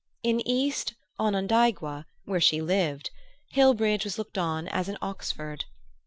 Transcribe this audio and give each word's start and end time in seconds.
In 0.23 0.41
East 0.47 0.95
Onondaigua, 1.19 2.07
where 2.25 2.41
she 2.41 2.59
lived, 2.59 3.11
Hillbridge 3.53 4.03
was 4.03 4.17
looked 4.17 4.35
on 4.39 4.67
as 4.67 4.89
an 4.89 4.97
Oxford. 4.99 5.65